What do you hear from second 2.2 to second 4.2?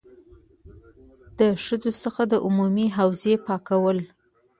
د عمومي حوزې پاکول.